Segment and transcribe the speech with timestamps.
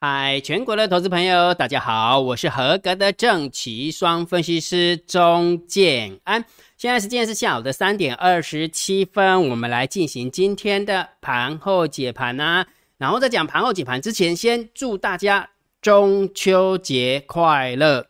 [0.00, 6.44] 嗨，全国的投资朋友，大家好，我是合格的正奇双分析师钟建安。
[6.76, 12.64] 现在时间是下午的三点二十七分，我们来进行今天的盘后解盘啊。
[12.96, 15.50] 然后在讲盘后解盘之前，先祝大家
[15.82, 18.06] 中秋节快乐。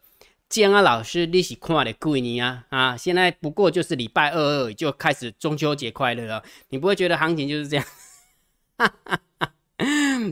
[0.51, 2.99] 建安老师，你是看的贵你啊啊！
[2.99, 7.87] 现在不过就是礼拜二二就开始中秋节快乐了，你不会觉得行情就是这样？
[8.77, 9.21] 哈哈。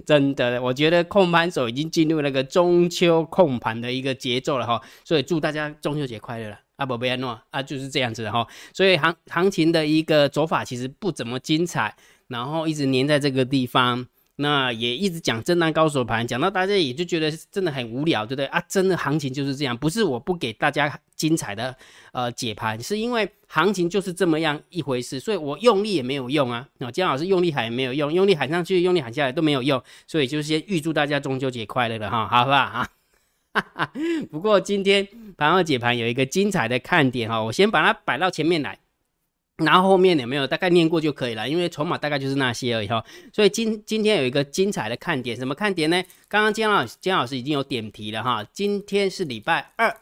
[0.05, 6.85] 真的，我觉得控盘手已经进入那个中秋控盘的一个节奏了哈，所以祝大家中秋节快乐了啊！
[6.85, 8.47] 不，不要诺啊，就是这样子的哈。
[8.73, 11.97] 所以行行情的一个走法其实不怎么精彩，
[12.29, 14.07] 然后一直黏在这个地方。
[14.37, 18.63] 那也一直讲震荡高手盘，讲到大家也就觉得真的很无聊，对不对啊？
[18.69, 21.75] 真的行情就是这样，不是我不给大家精彩的
[22.13, 26.69] 呃解盘，是因为行情就是这么样一回事，所以我用力也没有用啊。
[26.79, 32.89] 那姜老师用力喊也没有用，用力喊上去，用力喊下来都没有用，所以就先预祝大家中秋节快乐了哈，好不好啊？
[34.31, 35.09] 不过今天
[35.39, 38.79] 盘后解盘有一个精彩的看点哈，我先把它摆到前面来。
[39.59, 43.03] 然后后面有没有大概念过就可以了，因为筹码大概就是那些而已哈。
[43.33, 46.03] 所以今今天有一个精彩的看点，什么看点呢？
[46.29, 48.47] 刚刚姜老姜老师已经有点题了哈。
[48.53, 49.97] 今天是礼拜二，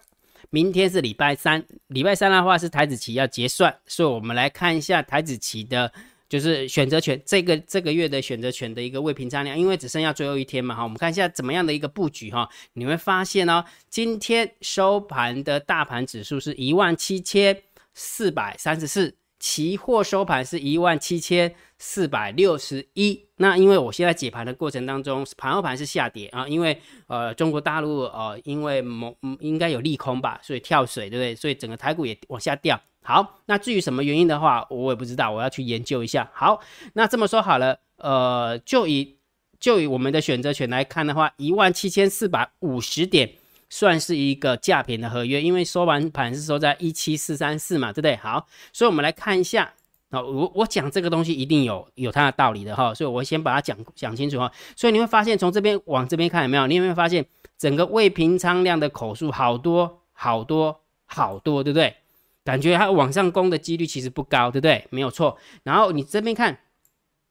[0.50, 1.64] 明天是礼拜三。
[1.86, 5.92] 礼拜三的话是台子期要结算，所以我们来看一下台子期的，
[6.28, 10.82] 就是选择权这个这个月的选择权的一个未平仓量，因为只剩下最后一天嘛哈。
[10.82, 12.48] 我们看一下怎么样的一个布局哈。
[12.72, 17.56] 你会发现哦，今天收盘的大盘指数是一万七千
[17.94, 19.14] 四百三十四。
[19.44, 23.22] 期货收盘是一万七千四百六十一。
[23.36, 31.34] 那因为我现在解盘的过程当中，盘后盘是下跌啊，因为呃中国大陆呃因为某应该有利空吧，所以跳水，对不对？
[31.34, 32.80] 所以整个台股也往下掉。
[33.02, 36.30] 好，那至于什么原因的话，我也不知道，我要去研究一下。
[36.32, 36.58] 好，
[36.94, 39.18] 那这么说好了，呃，就以
[39.60, 43.32] 就以我们的选择权来看的话，一万七千四百五十点。
[43.68, 48.16] 算是一个价平的合约，因为收完盘是收在一七四三四嘛，对不对？
[48.16, 49.72] 好，所以我们来看一下
[50.10, 54.50] 啊，我我讲这个东西一定有有它的道理的哈，所以我先把它讲讲清楚哈。
[54.76, 56.66] 所以你会发现从这边往这边看有没有？
[56.66, 57.24] 你有没有发现
[57.58, 61.96] 整个未平仓量的口数好多好多好多，对不对？
[62.44, 64.86] 感觉它往上攻的几率其实不高，对不对？
[64.90, 65.38] 没有错。
[65.62, 66.58] 然后你这边看，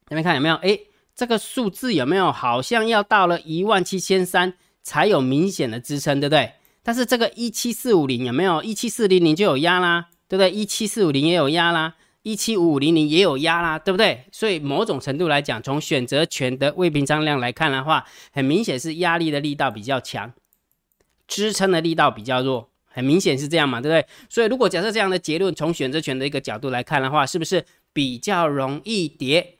[0.08, 0.56] 这边看有没有？
[0.56, 0.80] 哎，
[1.16, 4.56] 这个数字有没有好像要到了一万七千三？
[4.84, 6.52] 才有明显的支撑，对不对？
[6.84, 8.62] 但是这个一七四五零有没有？
[8.62, 10.52] 一七四零零就有压啦，对不对？
[10.52, 14.26] 一七四五零也有压啦，一七五五零零也有压啦，对不对？
[14.34, 20.34] 所以某种程度来讲，从选择权的未平仓量来看的话，很明显是压力的力道比较强，
[21.26, 24.06] 支撑的力道比较弱，很明显是这样嘛，对不对？
[24.28, 29.60] 所以如果假设这样的结论，从选择权的一个角度来看的话，是不是比较容易跌，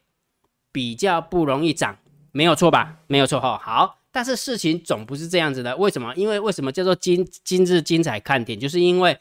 [0.74, 1.98] 比较不容易涨？
[2.34, 2.98] 没有错吧？
[3.08, 3.58] 没有错哈。
[3.64, 4.03] 好。
[4.14, 6.14] 但是事情总不是这样子的，为什么？
[6.16, 8.58] 因为为什么叫做今今日精彩看点？
[8.60, 9.18] 就是因为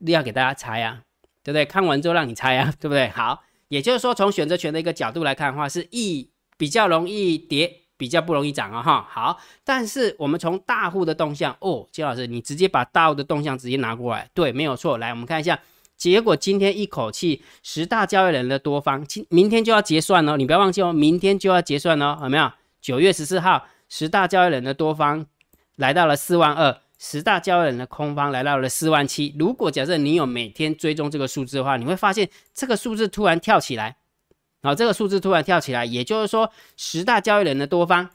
[0.00, 1.00] 要给大家猜啊，
[1.42, 1.64] 对不对？
[1.64, 3.08] 看完之后让你猜啊，对不对？
[3.08, 9.08] 好，也就是说从选择权的一个角度来看的话，是易比较容易跌，比较不容易涨啊，哈。
[9.10, 14.98] 好，但是我们从大户的动向哦，金老师，你直接把大户的动向直接拿过来，对，没有错。
[14.98, 15.58] 来，我们看一下
[15.96, 22.52] 结果，今天一口气十大交易人的多方，今明天就要结算哦，你不要忘记哦，明天就要结算哦，有没有？
[22.82, 23.66] 九月十四号。
[23.88, 25.26] 十大交易人的多方
[25.76, 29.34] 来到了四万二，十大交易人的空方来到了四万七。
[29.38, 33.96] 如果假设你有每天追踪这个数字的话，你会发现这个数字突然跳起来，
[34.62, 38.10] 好，这个数字突然跳起来，也就是说十大交易人的多方，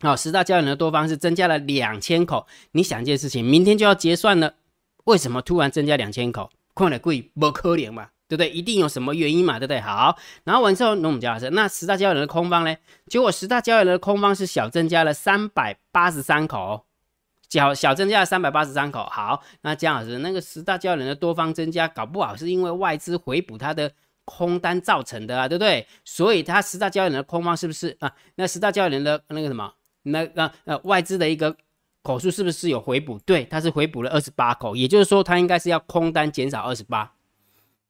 [0.00, 2.46] 好，十大交易人的多方是增加了两千口。
[2.72, 4.54] 你想一件事情，明天就要结算了，
[5.04, 6.50] 为什么突然增加两千口？
[6.74, 8.10] 看来贵不可怜嘛。
[8.28, 8.50] 对不对？
[8.50, 9.80] 一定有什么原因嘛，对不对？
[9.80, 12.76] 好，然后完之后，那我们讲是那十大交易人的空方呢？
[13.06, 16.84] 结果十大交易人的空方是小增加了三百八十三口，
[17.48, 19.04] 小小增加了三百八十三口。
[19.04, 23.92] 好，那姜老师，那个十大交易人的多方增加，搞不好是因为外资回补它的
[24.24, 25.86] 空单造成的啊，对不对？
[26.04, 28.12] 所以它十大交易人的空方是不是啊？
[28.34, 31.56] 那十大交易人的那个什么，那个呃外资的一个
[32.02, 33.18] 口数是不是有回补？
[33.20, 37.12] 对，它是回补了二十八口，也就是说它应该是要空单减少二十八。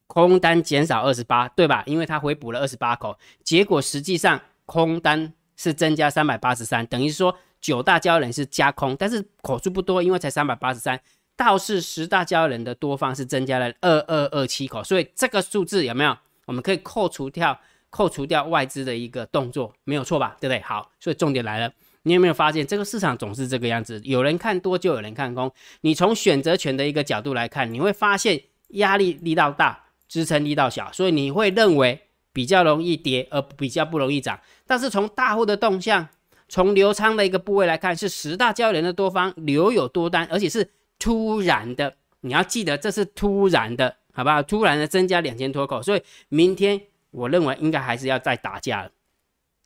[0.07, 1.83] 空单减少二十八，对吧？
[1.87, 11.01] 因为它回补了二十八口，结果实际上空单是增加三百八十三，等于说九大交易人是加空，但是口数不多，因为才三百八十三。
[11.37, 16.17] 倒是十大交易人的多方是增加了二二二七口，所以这个数字有没有？
[16.47, 17.61] 我们可以扣除掉
[17.91, 20.35] 扣除掉外资的一个动作，没有错吧？
[20.41, 20.61] 对不对？
[20.63, 21.71] 好，所以重点来了，
[22.05, 24.01] 你有没有发现这个市场总是这个样子？
[24.05, 25.53] 有人看多就有人看空。
[25.83, 29.86] 你从选择权的一个角度来看，你会发现压力力道大。
[30.09, 32.01] 支撑力道小，所以你会认为
[32.33, 34.39] 比较容易跌，而比较不容易涨。
[34.67, 36.09] 但是从大户的动向，
[36.49, 41.95] 从流仓的一个部位来看，是十大交易人的多方留有多单，而且是突然的。
[42.21, 44.43] 你要记得，这是突然的，好不好？
[44.43, 46.81] 突然的增加两千脱口，所以明天
[47.11, 48.91] 我认为应该还是要再打架了，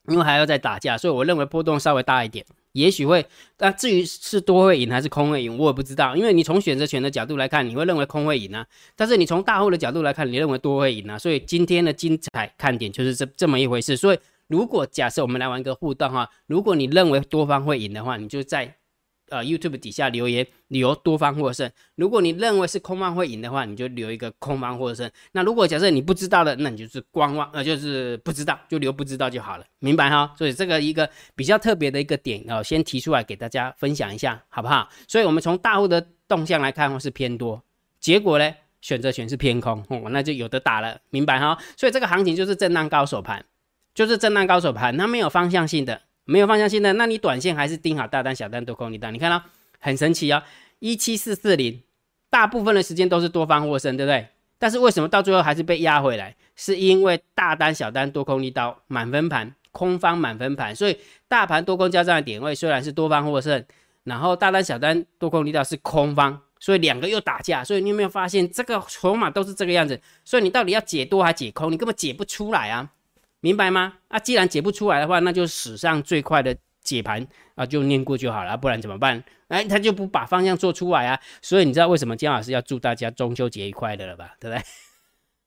[0.08, 3.26] 因为还要再打架，所以我认为波动稍微大一点，也许会。
[3.58, 13.96] 那至于是多会赢还是空会赢，我也不知道，因为你从选择权的角度来看，你会认为空会赢啊，但是你从大户的角度来看，你认为多会赢啊，所以今天的精彩看点就是这这么一回事。
[13.96, 14.18] 所以
[14.48, 18.76] 如果假设我们来玩个互动哈，如果你认为多方会赢的话，你就在。
[19.30, 21.70] 呃，YouTube 底下留言留多方获胜。
[21.94, 25.10] 如果你认为是空方会赢的话，你就留一个空方获胜。
[25.32, 30.34] 那如果假设你不知道的，那你就是观望，呃，就是不知道就留不知道就好了，明白哈？
[30.36, 34.88] 所以这个一个比较特别的一个点哦，先提出来给大家分享一下，好不好？
[35.06, 37.62] 所以我们从大户的动向来看，是偏多，
[38.00, 41.56] 结果呢，选择权是偏空，哦，那就有的打了，明白哈？
[41.76, 43.44] 所以这个行情就是震荡高手盘，
[43.94, 46.02] 就是震荡高手盘，它没有方向性的。
[46.30, 49.12] 没有方向性的，那你短线还是盯好大单、小单、多空、你单。
[49.12, 49.42] 你看到
[49.80, 50.44] 很神奇啊，
[50.78, 51.82] 一七四四零，
[52.30, 54.28] 大部分的时间都是多方获胜，对不对？
[54.56, 56.36] 但是为什么到最后还是被压回来？
[56.54, 60.96] 是因为大单、小单、多空力道满分盘，空方满分盘，所以
[61.26, 63.64] 大盘多空交战的点位虽然是多方获胜，
[64.04, 67.64] 然后大单、小单、多空力道是空方，所以两个又打架。
[67.64, 70.00] 所以你有没有发现这个筹码都是这个样子？
[70.24, 71.72] 所以你到底要解多还解空？
[71.72, 72.88] 你根本解不出来啊！
[73.40, 73.94] 明白吗？
[74.08, 79.22] 啊，既然解不出来的话，那就史上最快的解盘啊，就念过就好了，不然怎么办？
[79.48, 81.18] 哎，他就不把方向做出来啊。
[81.42, 84.34] 所以你知道为什么姜老师要祝大家中秋节愉快的了吧？
[84.38, 84.64] 对不对？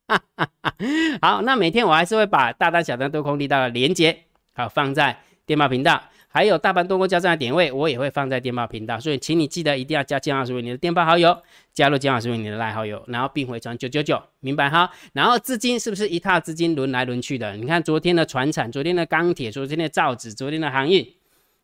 [1.21, 6.03] 好，那每天我还是会把大单、小单、多空地道的连接好放在电报频道。
[6.33, 11.37] 还有大盘多空交战的点位，我也会放在电报频道，所以请你记得一定要加江老师为你的电报好友，
[11.75, 14.89] 加入江老师为你的赖好友，然后并回传九九九，明白哈？
[15.13, 17.55] 然后资金是不是一套资金轮来轮去的？
[17.55, 21.07] 你看昨天的船产，昨天的钢铁，昨天的造纸，昨天的航运，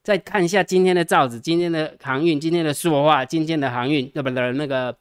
[0.04, 4.96] 再看一下今天的造纸，今天的航运，今天的塑化，今天的航运，那不的那个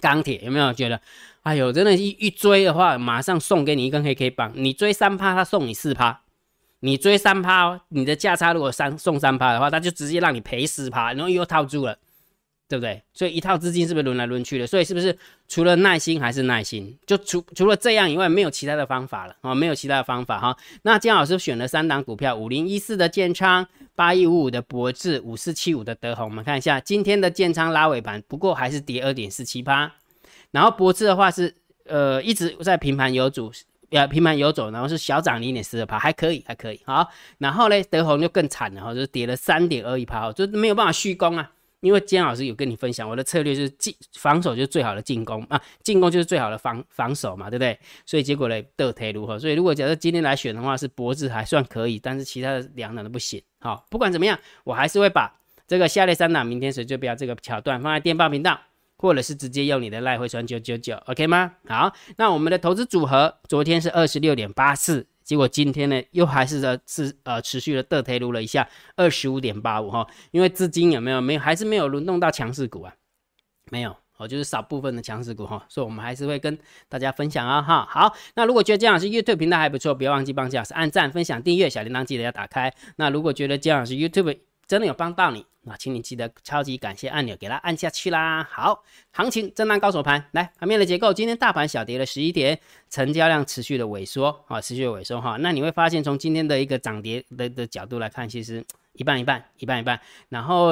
[0.00, 1.00] 钢铁，有没有觉得？
[1.44, 6.21] 哎呦，真的，一一追的话，马上送给你一根黑 K 棒，你追三趴，他送你四趴。
[6.84, 11.96] 你追三趴，你的价差如果三送三趴的话，他就直接让你赔十趴，然后又套住了，
[12.68, 13.00] 对不对？
[13.14, 14.66] 所以一套资金是不是轮来轮去的？
[14.66, 16.98] 所以是不是除了耐心还是耐心？
[17.06, 20.56] 就除除了这样以外，没有其他的方法了啊，没有其他的方法哈。
[20.82, 23.64] 那姜老师选了三档股票：五零一四的建仓、
[23.94, 26.24] 八一五五的博智、五四七五的德宏。
[26.24, 29.94] 我们看一下今天的建仓拉尾盘，不过还是跌二点四七八。
[30.50, 31.54] 然后博智的话是
[31.86, 33.52] 呃一直在平盘有主。
[33.92, 36.80] 要平盘游走，然后是小涨零点四二趴，还可以，还可以。
[36.84, 37.08] 好，
[37.38, 41.50] 然后呢，德宏就更惨了哈，就是跌了三点二一趴，就没有办法续攻啊。
[41.80, 47.76] 因为姜老师有跟你分享，我的策略就是进防守就是最好的进攻啊，进攻就是最好的防防守嘛，对不对？
[48.06, 49.36] 所以结果呢，得退如何？
[49.36, 53.42] 所以如果假设今天来选的话，是脖子还算可以，但是其他的两档都不行。
[53.58, 55.34] 好，不管怎么样，我还是会把
[55.66, 58.60] 这个下列三档明天谁最标这个桥段放在电报频道。
[59.02, 61.54] 或者是直接用你的赖回传九九九，OK 吗？
[61.66, 72.94] 好，那我们的投资组合昨天是二十六点八四，结果今天呢又还是的是呃持续的得推撸了一下二十五点八五哈，因为资金有没有没有还是没有轮动到强势股啊？
[73.72, 76.56] 没有哦，就是少部分的强势股哈，所以我们还是会跟
[76.88, 77.84] 大家分享啊哈。
[77.90, 82.72] 好，那如果觉得姜老师 YouTube 频道还不错，不要忘记帮姜老师按赞、分享、订阅，小铃铛记得要打开。
[82.96, 84.38] 那如果觉得姜老师 YouTube
[84.72, 85.44] 真的有帮到你。
[85.64, 88.42] 那请你记得超级感谢按钮给它按下去啦。
[88.50, 95.36] 好，行情震荡高手盘，来盘面的结构，今天大盘小跌了十一点，成交量持续的萎缩啊，持续的萎缩哈。
[95.40, 98.64] 那你会发现从今天的一个涨跌的的角度来看，其实
[98.94, 100.00] 一半一半，一半一半。
[100.30, 100.68] 然后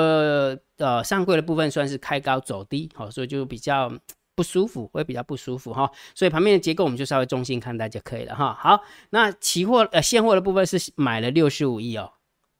[0.79, 3.93] 呃上柜的部分算是开高走低，好，所以就比较
[4.35, 5.91] 不舒服，会比较不舒服哈。
[6.15, 8.57] 所以盘面的结构我们就稍微中性看待就可以了哈。
[8.59, 12.11] 好，那期货呃现货的部分是买了六十五亿哦。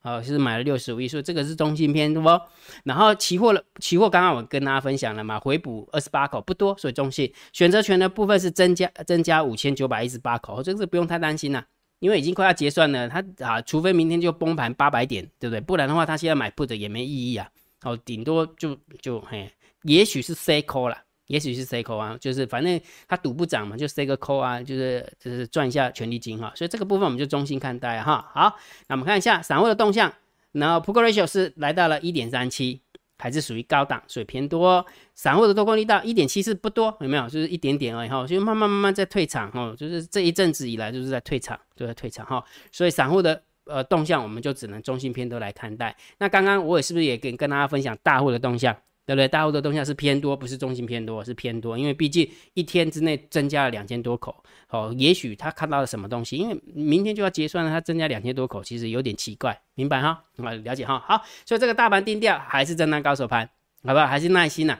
[0.03, 2.41] 好，是买了六十五亿，所以这个是中性偏多。
[2.83, 7.31] 然后期货了，期货刚刚我跟大家分享了嘛，回补二十八口不多，所以中性。
[7.53, 11.63] 选择权的部分是增加增加五千九百一十八口，这个是不用太担心啦，
[11.99, 13.07] 因为已经快要结算了。
[13.07, 15.61] 它啊，除非明天就崩盘八百点，对不对？
[15.61, 17.47] 不然的话，他现在买 put 也没意义啊。
[17.83, 19.51] 哦，顶多就就嘿，
[19.83, 20.97] 也许是 C call 了。
[21.31, 28.29] 也许是 C 扣啊，就是反正它赌不涨嘛，就 C 个扣啊，就是就是赚一下权利金哈，所以这个部分我们就中心看待哈。
[28.33, 28.57] 好，
[28.87, 30.13] 那我们看一下散户的动向，
[30.51, 32.81] 然后 P/E ratio 是来到了一点三七，
[33.17, 34.85] 还是属于高档，所以偏多。
[35.15, 37.23] 散户的多空力到一点七四不多，有没有？
[37.29, 45.95] 就是一点点而已哈，就慢慢慢慢在退场哈，就是这一阵子以来就是在退场，就在退场哈，所以散户的呃动向我们就只能中心偏多来看待。
[46.17, 48.75] 那刚刚我也是不是也跟跟大家分享大户的动向？
[49.05, 49.27] 对不对？
[49.27, 60.23] 大陆的动向是偏多，不是中性偏多，是偏多，因为毕竟一天之内增加了两千多口，哦，也许他看到了什么东西，因为明天就要结算了，他增加两千多口，其实有点奇怪，明白哈？
[60.37, 60.99] 啊，了解哈？
[60.99, 63.49] 好，所以这个大盘定调还是震荡高手盘，
[63.83, 64.05] 好不好？
[64.05, 64.77] 还是耐心呐。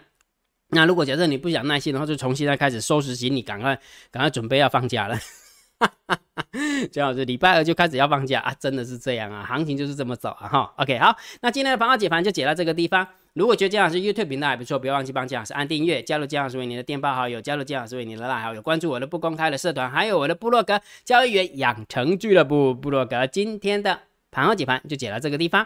[0.70, 3.78] 那如果假设你不想耐心的话，就从现在开始收拾行李，赶快
[4.12, 5.18] 赶快准备要放假了。
[6.92, 10.74] 最好是礼拜二就开始要放假啊，真的是这样啊，行情就是这么走啊哈。
[10.78, 13.08] OK，好，那今天的盘号解盘就解到这个地方。
[13.34, 23.26] 如果觉得姜老师 YouTube 频道还不错，不要忘记帮姜老师按订阅，加入姜老师为你的电报好友，加入姜老师为你的拉好友，关注我的不公开的社团，还有我的部落格交易员养成俱乐部部落格。
[23.26, 25.66] 今天的盘后解盘就解到这个地方，